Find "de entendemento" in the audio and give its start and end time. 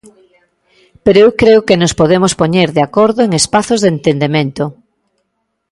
3.81-4.63